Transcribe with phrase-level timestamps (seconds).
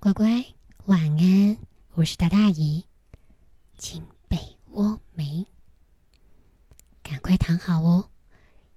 [0.00, 0.44] 乖乖，
[0.84, 1.58] 晚安！
[1.94, 2.84] 我是大大姨，
[3.76, 4.38] 请被
[4.70, 5.44] 窝没？
[7.02, 8.08] 赶快躺好哦！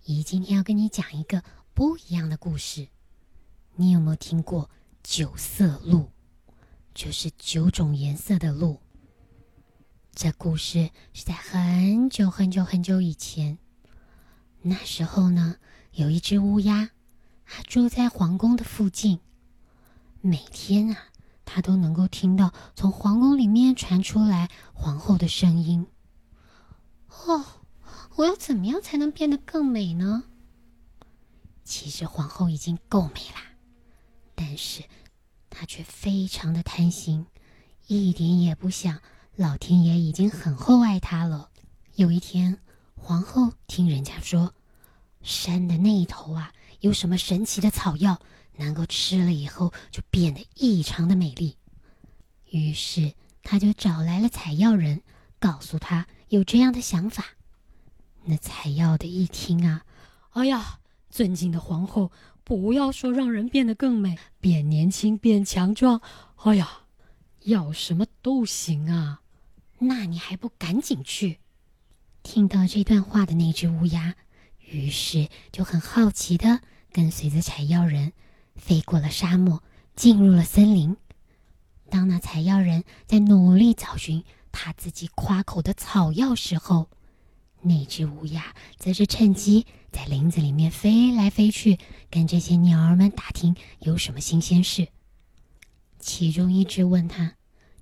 [0.04, 1.44] 姨今天要跟你讲一个
[1.76, 2.88] 不一样的故事。
[3.76, 4.72] 你有没有听过
[5.04, 6.10] 九色鹿？
[6.96, 8.82] 就是九种颜色的鹿。
[10.14, 13.60] 这故事是在很久很久很久以前。
[14.64, 15.58] 那时候呢，
[15.92, 16.90] 有一只乌鸦，
[17.46, 19.20] 它住在皇宫的附近。
[20.22, 21.10] 每天啊。
[21.54, 25.86] 他都能够听到从皇宫里面传出来皇后的声音。
[27.10, 27.44] 哦，
[28.16, 30.24] 我要怎么样才能变得更美呢？
[31.66, 33.44] 其实皇后已经够美啦，
[34.34, 34.82] 但是
[35.50, 37.26] 她却非常的贪心，
[37.88, 39.02] 一点也不想
[39.36, 41.50] 老天爷已经很厚爱她了。
[41.96, 42.60] 有一天，
[42.96, 44.54] 皇后听人家说，
[45.22, 48.22] 山的那一头啊，有什么神奇的草药。
[48.62, 51.58] 能够吃了以后就变得异常的美丽，
[52.52, 55.02] 于是他就找来了采药人，
[55.40, 57.26] 告诉他有这样的想法。
[58.26, 59.84] 那采药的一听啊，
[60.30, 62.12] 哎呀，尊敬的皇后，
[62.44, 66.00] 不要说让人变得更美、变年轻、变强壮，
[66.36, 66.84] 哎呀，
[67.46, 69.22] 要什么都行啊！
[69.80, 71.40] 那你还不赶紧去？
[72.22, 74.16] 听到这段话的那只乌鸦，
[74.60, 76.62] 于是就很好奇的
[76.92, 78.14] 跟随着采药人。
[78.56, 79.64] 飞过了沙漠，
[79.96, 80.98] 进入了森林。
[81.90, 86.90] 当那采药人在努力找寻他自己夸口的草药时候，
[87.62, 91.78] 那只乌鸦则是趁机在林子里面飞来飞去，
[92.10, 94.88] 跟这些鸟儿们打听有什么新鲜事。
[96.00, 97.36] 其中一只问他：“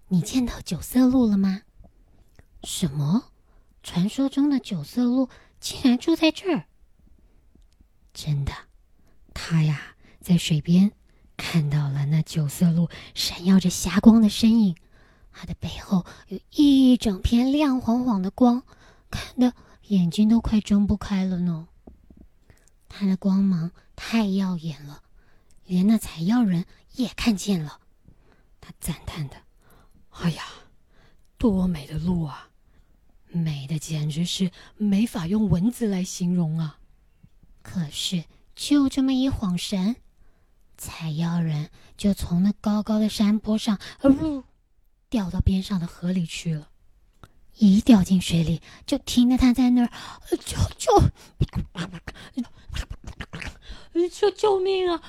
[0.10, 1.62] 你见到九色鹿了吗
[2.64, 3.32] ？”“什么？
[3.84, 6.66] 传说中的九色鹿竟然住在这儿
[8.12, 8.52] ？”“真的，
[9.34, 10.92] 他呀。”在水边
[11.38, 14.76] 看到了那九色鹿闪耀着霞光的身影，
[15.32, 18.64] 它的背后有一整片亮晃晃的光，
[19.10, 19.54] 看得
[19.88, 21.68] 眼睛都快睁不开了呢。
[22.90, 25.04] 它的光芒太耀眼了，
[25.66, 26.66] 连那采药人
[26.96, 27.80] 也看见了。
[28.60, 29.38] 他赞叹的
[30.12, 30.44] ：“哎呀，
[31.38, 32.50] 多美的鹿啊，
[33.30, 36.80] 美的简直是没法用文字来形容啊！”
[37.64, 39.96] 可是就这么一晃神。
[40.80, 44.44] 采药人就从那高高的山坡上，呜，
[45.10, 46.70] 掉到边上的河里去了。
[47.58, 49.92] 一掉进水里，就听到他在那儿，
[50.30, 51.12] 救救，
[54.10, 55.02] 救救命啊！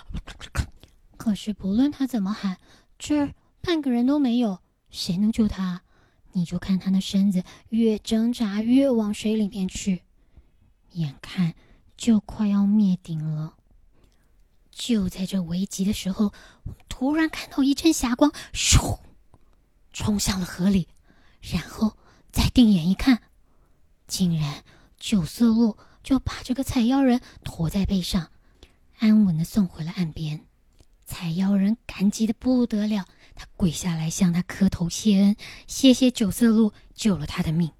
[1.17, 2.59] 可是不论他怎么喊，
[2.99, 4.59] 这儿半个人都没有，
[4.91, 5.83] 谁能救他？
[6.33, 10.03] 你就看他那身子越挣扎越往水里面去，
[10.93, 11.55] 眼看
[11.97, 13.55] 就快要灭顶了。
[14.91, 16.33] 就在这危急的时候，
[16.89, 18.99] 突然看到一阵霞光，咻，
[19.93, 20.89] 冲向了河里，
[21.41, 21.97] 然后
[22.33, 23.23] 再定眼一看，
[24.09, 24.65] 竟然
[24.99, 28.33] 九色鹿就把这个采药人驮在背上，
[28.99, 30.45] 安稳的送回了岸边。
[31.07, 33.07] 采药人感激的不得了，
[33.37, 35.37] 他跪下来向他磕头谢恩，
[35.69, 37.71] 谢谢九色鹿救了他的命。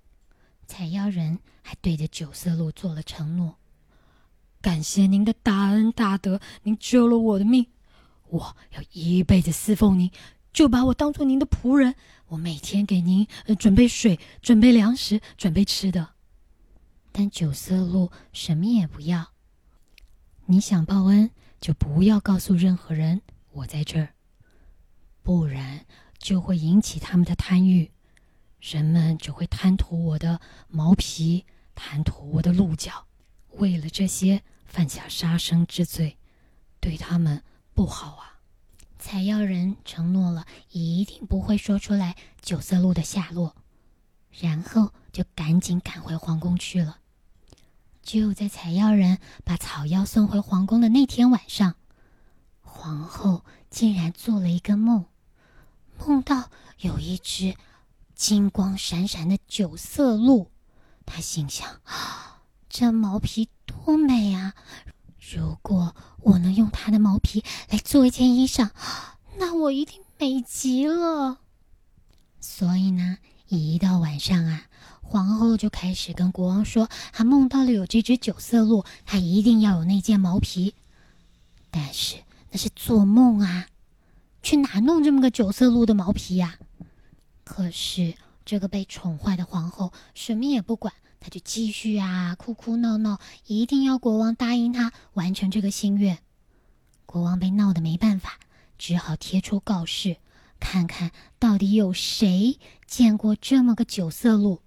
[0.69, 3.57] 采药人还对着九色鹿做了承诺。
[4.61, 7.67] 感谢您的大恩大德，您救了我的命，
[8.29, 10.11] 我要一辈子侍奉您，
[10.53, 11.95] 就把我当做您的仆人。
[12.29, 13.27] 我每天给您
[13.59, 16.11] 准备水，准备粮食，准备吃的。
[17.11, 19.33] 但九色鹿什么也不要。
[20.47, 23.23] 你想报恩，就不要告诉任何人
[23.53, 24.15] 我在这儿，
[25.23, 25.87] 不然
[26.19, 27.91] 就会引起他们的贪欲，
[28.61, 33.07] 人们就会贪图我的毛皮，贪图我的鹿角。
[33.53, 36.17] 为了这些犯下杀生之罪，
[36.81, 37.43] 对他们
[37.75, 38.39] 不好啊！
[38.99, 43.57] 采药人承诺了一定不会说出来九色鹿的下落，
[44.39, 46.99] 然后就赶紧赶回皇宫去了。
[48.03, 51.77] 就在采药人把草药送回皇宫的那天晚上，
[52.61, 55.07] 皇后竟然做了一个梦，
[55.99, 57.55] 梦到有一只
[58.15, 60.51] 金光闪闪的九色鹿，
[61.05, 61.69] 她心想。
[61.85, 62.40] 啊
[62.71, 64.55] 这毛皮多美啊！
[65.19, 68.71] 如果我能用它的毛皮来做一件衣裳，
[69.39, 71.39] 那我一定美极了。
[72.41, 73.19] 所以呢，
[73.49, 74.67] 一到晚上啊，
[75.03, 80.75] 皇后就开始跟国王说，她梦到了有这只九色鹿，她一定要有那件毛皮。
[81.73, 82.19] 但是
[82.53, 83.67] 那是做梦啊，
[84.45, 86.55] 去哪弄这么个九色鹿的毛皮呀？
[87.43, 88.15] 可是
[88.45, 90.95] 这个被宠坏的皇后什么也不管。
[91.21, 96.19] 他就继续啊，哭哭闹闹，一定要国王答应他完成这个心愿。
[97.07, 98.41] 国王被闹得没办法，
[98.79, 100.17] 只好贴出告示，
[100.59, 104.63] 看看到底有谁见过这么个九色鹿。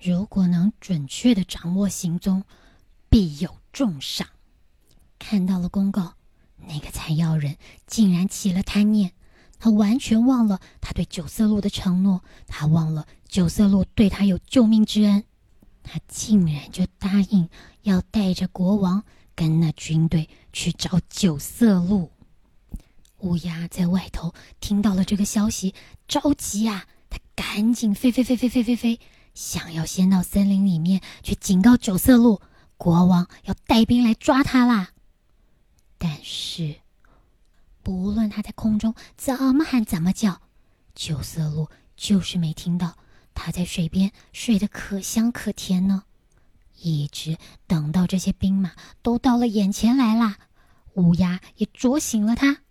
[0.00, 2.44] 如果能准确的掌握行踪，
[3.08, 4.28] 必有重赏。
[5.18, 6.14] 看到了公告，
[6.66, 7.56] 那个采药人
[7.86, 9.12] 竟然起了贪念，
[9.58, 15.24] 他完全忘了他对九色鹿的承诺，他忘了九色鹿对他有救命之恩，
[15.88, 17.48] 他竟然就答应
[17.82, 19.04] 要带着国王
[19.36, 22.10] 跟那军队去找九色鹿。
[23.20, 25.74] 乌鸦在外头听到了这个消息，
[26.08, 29.00] 着急啊，他赶紧飞飞飞飞飞飞飞，
[29.32, 32.40] 想要先到森林里面去警告九色鹿，
[32.76, 34.90] 国王要带兵来抓他啦。
[35.98, 36.76] 但是，
[37.82, 40.42] 不论他在空中怎么喊怎么叫，
[40.94, 42.96] 九色鹿就是没听到。
[43.36, 46.04] 他在水边睡得可香可甜呢，
[46.80, 47.36] 一直
[47.66, 48.72] 等到这些兵马
[49.02, 50.38] 都到了眼前来啦，
[50.94, 52.62] 乌鸦也啄醒了他。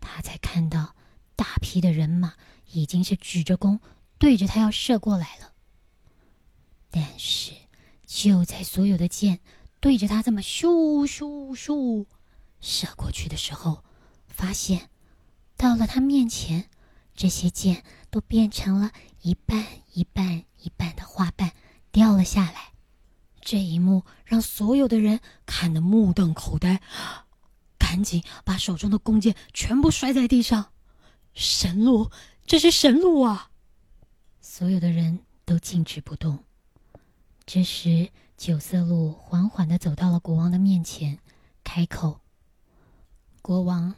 [0.00, 0.96] 他才看到
[1.36, 2.34] 大批的人马
[2.72, 3.78] 已经是举着弓
[4.18, 5.52] 对着他要射过来了。
[6.90, 7.52] 但是
[8.06, 9.40] 就在所有的箭
[9.78, 12.06] 对着他这么咻咻咻
[12.60, 13.84] 射过去的时候，
[14.26, 14.88] 发现
[15.56, 16.70] 到了他面前，
[17.18, 18.92] 这些箭都变成了
[19.22, 21.52] 一半一半一半的花瓣
[21.90, 22.74] 掉了下来。
[23.40, 26.80] 这一幕让所有的人看得目瞪口呆。
[27.76, 30.70] 赶紧把手中的弓箭全部摔在地上！
[31.34, 32.08] 神鹿，
[32.46, 33.50] 这是神鹿啊！
[34.40, 36.44] 所有的人都静止不动。
[37.44, 41.18] 这时，九色鹿缓缓的走到了国王的面前，
[41.64, 42.20] 开口
[43.42, 43.96] ：“国王，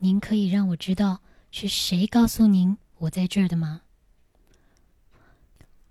[0.00, 1.21] 您可以让我知道
[1.52, 3.82] 是谁告诉您我在这儿的吗？”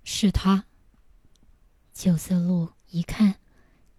[0.04, 0.66] 是他。
[1.94, 3.36] 九色鹿一看。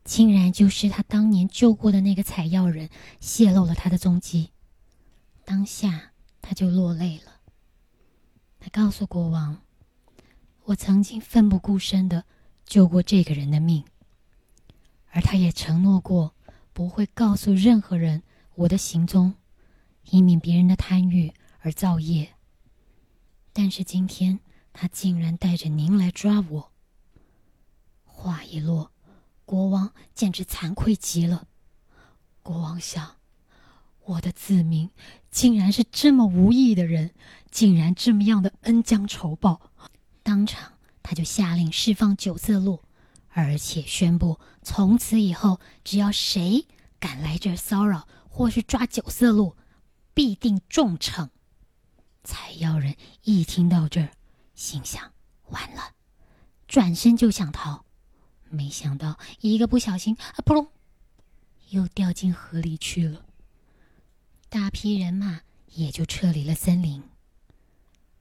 [0.05, 4.51] 竟然就是他当年救过的那个采药人，泄露了他的踪迹。
[5.45, 6.11] 当下
[6.41, 7.37] 他就落泪了。
[8.59, 9.63] 他告诉国王
[10.67, 12.25] ：“我曾经奋不顾身的
[12.67, 13.85] 救过这个人的命，
[15.13, 16.35] 而他也承诺过
[16.73, 18.25] 不会告诉任何人
[18.57, 19.35] 我的行踪，
[20.11, 21.33] 以免别人的贪欲
[21.63, 22.35] 而造业。
[23.53, 24.39] 但是今天
[24.73, 26.73] 他竟然带着您来抓我。”
[28.05, 28.93] 话一落。
[29.45, 31.47] 国王简直惭愧极了。
[32.43, 33.17] 国王想，
[34.05, 34.89] 我的子民
[35.31, 37.13] 竟然是这么无义的人，
[37.51, 39.61] 竟然这么样的恩将仇报。
[40.23, 42.83] 当场，他就下令释放九色鹿，
[43.29, 46.67] 而且宣布从此以后，只要谁
[46.99, 49.57] 敢来这骚扰或是抓九色鹿，
[50.15, 51.29] 必定重惩。
[52.25, 54.11] 采药人一听到这儿，
[54.55, 55.13] 心想：
[55.49, 55.95] 完了，
[56.69, 57.85] 转身就想逃。
[58.49, 60.69] 没想到一个不小心，啊，扑隆，
[61.71, 63.25] 又掉进河里去了。
[64.49, 65.41] 大批人马
[65.75, 67.03] 也就撤离了森林。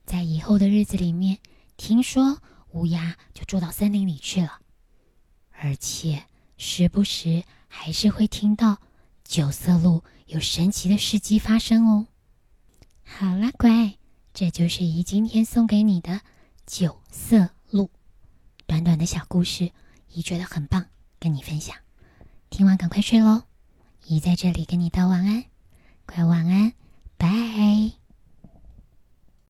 [0.04, 1.38] 在以后的日子里面，
[1.76, 2.40] 听说
[2.70, 4.60] 乌鸦就住到森林里去了，
[5.50, 6.24] 而且
[6.56, 8.78] 时不时还是会听到
[9.22, 12.06] 九色鹿有神奇的事迹发生哦。
[13.18, 13.94] 好啦，乖，
[14.32, 16.22] 这就是姨今天送给你的
[16.66, 17.90] 九色鹿，
[18.66, 19.70] 短短的小故事。
[20.08, 20.86] 姨觉得很棒，
[21.18, 21.76] 跟你分享。
[22.50, 23.44] 听完赶快睡喽！
[24.06, 25.44] 姨在这里跟你道晚安，
[26.04, 26.72] 乖晚安，
[27.16, 28.01] 拜。